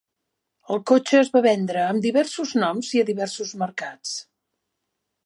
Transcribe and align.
El 0.75 0.79
cotxe 0.91 1.19
es 1.19 1.27
va 1.35 1.43
vendre 1.45 1.83
amb 1.89 2.03
diversos 2.05 2.53
noms 2.63 2.89
i 2.97 3.03
a 3.05 3.09
diversos 3.11 3.53
mercats. 3.65 4.15